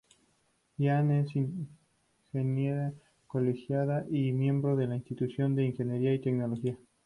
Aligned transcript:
Jian 0.79 1.11
es 1.11 1.29
ingeniera 1.35 2.91
colegiada 3.27 4.03
y 4.09 4.31
miembro 4.31 4.75
de 4.75 4.87
la 4.87 4.95
Institución 4.95 5.53
de 5.53 5.65
Ingeniería 5.65 6.11
y 6.15 6.19
Tecnología. 6.21 6.75